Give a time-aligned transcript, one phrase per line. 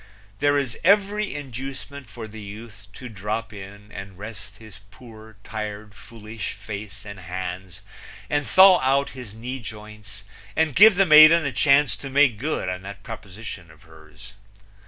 [0.39, 5.93] There is every inducement for the youth to drop in and rest his poor, tired,
[5.93, 7.81] foolish face and hands
[8.27, 10.23] and thaw out his knee joints
[10.55, 14.33] and give the maiden a chance to make good on that proposition of hers.